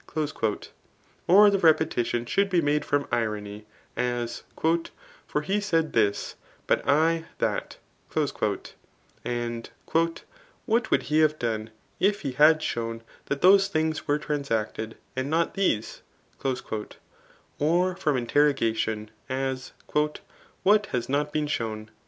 [0.07, 0.67] ^'
[1.27, 4.87] Or the repetition should be made from irony; as, ^*
[5.27, 6.33] For he said tkis^
[6.65, 7.77] but I that;
[9.23, 9.85] and, <<
[10.65, 11.69] What would he have done,
[11.99, 16.01] if he had shown that those things were transacted, and not these?''
[17.59, 19.73] Or from interrogation; as,
[20.63, 21.91] "What has not been shown